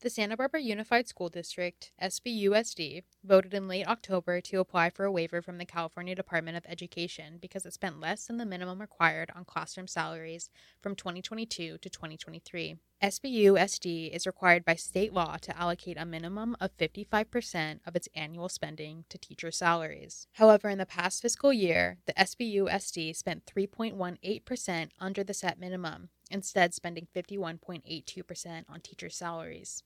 The 0.00 0.10
Santa 0.10 0.36
Barbara 0.36 0.60
Unified 0.60 1.08
School 1.08 1.28
District, 1.28 1.90
SBUSD, 2.00 3.02
voted 3.24 3.52
in 3.52 3.66
late 3.66 3.88
October 3.88 4.40
to 4.42 4.60
apply 4.60 4.90
for 4.90 5.04
a 5.04 5.10
waiver 5.10 5.42
from 5.42 5.58
the 5.58 5.64
California 5.64 6.14
Department 6.14 6.56
of 6.56 6.64
Education 6.68 7.38
because 7.40 7.66
it 7.66 7.72
spent 7.72 7.98
less 7.98 8.26
than 8.26 8.36
the 8.36 8.46
minimum 8.46 8.80
required 8.80 9.32
on 9.34 9.44
classroom 9.44 9.88
salaries 9.88 10.50
from 10.80 10.94
2022 10.94 11.78
to 11.78 11.90
2023. 11.90 12.76
SBUSD 13.00 14.10
is 14.10 14.26
required 14.26 14.64
by 14.64 14.74
state 14.74 15.12
law 15.12 15.36
to 15.36 15.56
allocate 15.56 15.96
a 15.96 16.04
minimum 16.04 16.56
of 16.60 16.76
55% 16.76 17.78
of 17.86 17.94
its 17.94 18.08
annual 18.12 18.48
spending 18.48 19.04
to 19.08 19.16
teacher 19.16 19.52
salaries. 19.52 20.26
However, 20.32 20.68
in 20.68 20.78
the 20.78 20.86
past 20.86 21.22
fiscal 21.22 21.52
year, 21.52 21.98
the 22.06 22.12
SBUSD 22.14 23.14
spent 23.14 23.46
3.18% 23.46 24.88
under 24.98 25.22
the 25.22 25.34
set 25.34 25.60
minimum, 25.60 26.08
instead 26.28 26.74
spending 26.74 27.06
51.82% 27.14 28.64
on 28.68 28.80
teacher 28.80 29.10
salaries. 29.10 29.84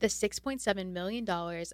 The 0.00 0.06
$6.7 0.06 0.92
million 0.92 1.26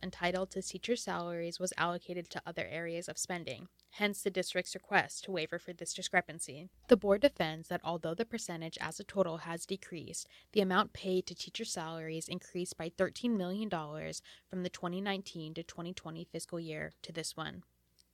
entitled 0.02 0.50
to 0.52 0.62
teacher 0.62 0.96
salaries 0.96 1.60
was 1.60 1.74
allocated 1.76 2.30
to 2.30 2.40
other 2.46 2.66
areas 2.70 3.06
of 3.06 3.18
spending, 3.18 3.68
hence 3.90 4.22
the 4.22 4.30
district's 4.30 4.74
request 4.74 5.24
to 5.24 5.30
waiver 5.30 5.58
for 5.58 5.74
this 5.74 5.92
discrepancy. 5.92 6.70
The 6.88 6.96
board 6.96 7.20
defends 7.20 7.68
that 7.68 7.82
although 7.84 8.14
the 8.14 8.24
percentage 8.24 8.78
as 8.80 8.98
a 8.98 9.04
total 9.04 9.38
has 9.38 9.66
decreased, 9.66 10.26
the 10.52 10.62
amount 10.62 10.94
paid 10.94 11.26
to 11.26 11.34
teacher 11.34 11.66
salaries 11.66 12.26
increased 12.26 12.78
by 12.78 12.88
$13 12.88 13.36
million 13.36 13.68
from 13.68 14.62
the 14.62 14.70
2019 14.70 15.52
to 15.52 15.62
2020 15.62 16.24
fiscal 16.32 16.58
year 16.58 16.92
to 17.02 17.12
this 17.12 17.36
one 17.36 17.62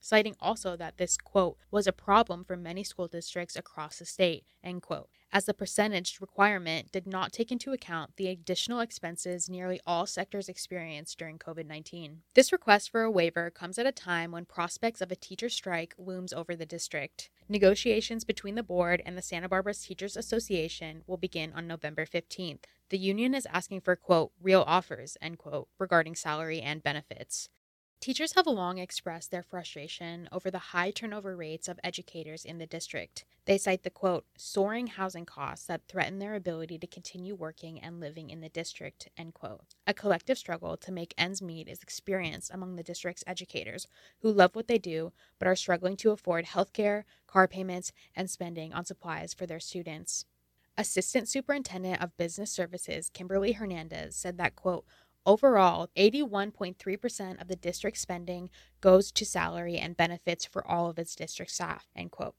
citing 0.01 0.35
also 0.41 0.75
that 0.75 0.97
this 0.97 1.15
quote 1.15 1.57
was 1.69 1.87
a 1.87 1.93
problem 1.93 2.43
for 2.43 2.57
many 2.57 2.83
school 2.83 3.07
districts 3.07 3.55
across 3.55 3.99
the 3.99 4.05
state 4.05 4.43
end 4.63 4.81
quote 4.81 5.07
as 5.31 5.45
the 5.45 5.53
percentage 5.53 6.19
requirement 6.19 6.91
did 6.91 7.07
not 7.07 7.31
take 7.31 7.51
into 7.51 7.71
account 7.71 8.11
the 8.17 8.27
additional 8.27 8.81
expenses 8.81 9.49
nearly 9.49 9.79
all 9.85 10.05
sectors 10.05 10.49
experienced 10.49 11.17
during 11.17 11.37
covid-19 11.37 12.17
this 12.33 12.51
request 12.51 12.89
for 12.89 13.03
a 13.03 13.11
waiver 13.11 13.49
comes 13.49 13.77
at 13.77 13.85
a 13.85 13.91
time 13.91 14.31
when 14.31 14.45
prospects 14.45 15.01
of 15.01 15.11
a 15.11 15.15
teacher 15.15 15.49
strike 15.49 15.93
looms 15.97 16.33
over 16.33 16.55
the 16.55 16.65
district. 16.65 17.29
Negotiations 17.47 18.23
between 18.23 18.55
the 18.55 18.63
board 18.63 19.01
and 19.05 19.17
the 19.17 19.21
santa 19.21 19.47
barbara 19.47 19.73
teachers 19.73 20.17
association 20.17 21.03
will 21.05 21.17
begin 21.17 21.53
on 21.53 21.67
november 21.67 22.05
15th 22.05 22.63
the 22.89 22.97
union 22.97 23.33
is 23.35 23.47
asking 23.51 23.81
for 23.81 23.95
quote 23.95 24.31
real 24.41 24.63
offers 24.65 25.17
end 25.21 25.37
quote 25.37 25.67
regarding 25.77 26.15
salary 26.15 26.61
and 26.61 26.83
benefits 26.83 27.49
Teachers 28.01 28.33
have 28.33 28.47
long 28.47 28.79
expressed 28.79 29.29
their 29.29 29.43
frustration 29.43 30.27
over 30.31 30.49
the 30.49 30.57
high 30.57 30.89
turnover 30.89 31.35
rates 31.35 31.67
of 31.67 31.79
educators 31.83 32.43
in 32.43 32.57
the 32.57 32.65
district. 32.65 33.25
They 33.45 33.59
cite 33.59 33.83
the 33.83 33.91
quote, 33.91 34.25
soaring 34.35 34.87
housing 34.87 35.23
costs 35.23 35.67
that 35.67 35.87
threaten 35.87 36.17
their 36.17 36.33
ability 36.33 36.79
to 36.79 36.87
continue 36.87 37.35
working 37.35 37.79
and 37.79 37.99
living 37.99 38.31
in 38.31 38.41
the 38.41 38.49
district, 38.49 39.07
end 39.17 39.35
quote. 39.35 39.75
A 39.85 39.93
collective 39.93 40.39
struggle 40.39 40.77
to 40.77 40.91
make 40.91 41.13
ends 41.15 41.43
meet 41.43 41.69
is 41.69 41.83
experienced 41.83 42.49
among 42.51 42.75
the 42.75 42.81
district's 42.81 43.23
educators 43.27 43.85
who 44.21 44.31
love 44.31 44.55
what 44.55 44.67
they 44.67 44.79
do 44.79 45.13
but 45.37 45.47
are 45.47 45.55
struggling 45.55 45.95
to 45.97 46.09
afford 46.09 46.45
health 46.45 46.73
care, 46.73 47.05
car 47.27 47.47
payments, 47.47 47.91
and 48.15 48.31
spending 48.31 48.73
on 48.73 48.83
supplies 48.83 49.31
for 49.31 49.45
their 49.45 49.59
students. 49.59 50.25
Assistant 50.75 51.27
Superintendent 51.27 52.01
of 52.01 52.17
Business 52.17 52.49
Services 52.49 53.11
Kimberly 53.11 53.51
Hernandez 53.51 54.15
said 54.15 54.39
that, 54.39 54.55
quote, 54.55 54.85
Overall, 55.23 55.87
81.3% 55.95 57.39
of 57.39 57.47
the 57.47 57.55
district 57.55 57.97
spending 57.97 58.49
goes 58.81 59.11
to 59.11 59.25
salary 59.25 59.77
and 59.77 59.95
benefits 59.95 60.45
for 60.45 60.67
all 60.67 60.89
of 60.89 60.97
its 60.97 61.15
district 61.15 61.51
staff, 61.51 61.87
end 61.95 62.09
quote. 62.09 62.33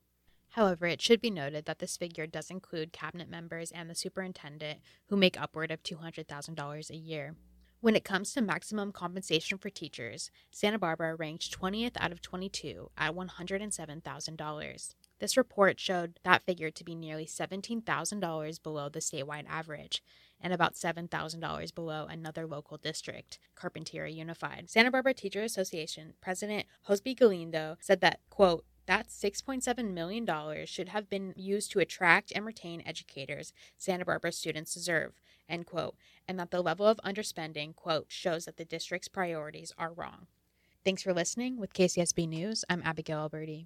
However, 0.51 0.87
it 0.87 1.01
should 1.01 1.21
be 1.21 1.31
noted 1.31 1.65
that 1.65 1.79
this 1.79 1.97
figure 1.97 2.27
does 2.27 2.51
include 2.51 2.93
cabinet 2.93 3.31
members 3.31 3.71
and 3.71 3.89
the 3.89 3.95
superintendent, 3.95 4.81
who 5.07 5.17
make 5.17 5.41
upward 5.41 5.71
of 5.71 5.83
$200,000 5.83 6.91
a 6.91 6.97
year. 6.97 7.37
When 7.81 7.97
it 7.97 8.05
comes 8.05 8.33
to 8.33 8.41
maximum 8.43 8.93
compensation 8.93 9.59
for 9.59 9.71
teachers, 9.71 10.31
Santa 10.51 10.79
Barbara 10.79 11.15
ranked 11.15 11.57
20th 11.59 11.97
out 11.97 12.13
of 12.13 12.21
22 12.21 12.91
at 12.99 13.15
$107,000. 13.15 14.95
This 15.23 15.37
report 15.37 15.79
showed 15.79 16.19
that 16.25 16.43
figure 16.43 16.73
to 16.73 16.83
be 16.83 16.97
nearly 16.97 17.27
$17,000 17.27 18.63
below 18.65 18.89
the 18.89 18.99
statewide 18.99 19.45
average 19.49 20.03
and 20.41 20.53
about 20.53 20.75
$7,000 20.75 21.75
below 21.77 22.07
another 22.11 22.45
local 22.45 22.77
district, 22.77 23.39
Carpinteria 23.57 24.13
Unified. 24.13 24.69
Santa 24.69 24.91
Barbara 24.91 25.15
Teacher 25.15 25.45
Association 25.45 26.15
President 26.21 26.67
Josby 26.89 27.17
Galindo 27.17 27.77
said 27.79 28.01
that, 28.01 28.19
quote, 28.31 28.65
that 28.87 29.11
$6.7 29.11 29.93
million 29.93 30.27
should 30.67 30.89
have 30.89 31.09
been 31.09 31.35
used 31.37 31.71
to 31.71 31.79
attract 31.79 32.33
and 32.35 32.45
retain 32.45 32.83
educators 32.85 33.53
Santa 33.79 34.05
Barbara 34.05 34.33
students 34.33 34.75
deserve, 34.75 35.13
end 35.49 35.67
quote, 35.67 35.95
and 36.27 36.37
that 36.41 36.51
the 36.51 36.61
level 36.61 36.89
of 36.89 36.99
underspending, 37.05 37.77
quote, 37.77 38.07
shows 38.09 38.47
that 38.47 38.57
the 38.57 38.65
district's 38.65 39.07
priorities 39.07 39.73
are 39.79 39.93
wrong. 39.93 40.27
Thanks 40.85 41.05
for 41.05 41.15
listening. 41.15 41.61
With 41.61 41.75
KCSB 41.75 42.29
News, 42.29 42.65
I'm 42.69 42.83
Abigail 42.85 43.19
Alberti. 43.19 43.61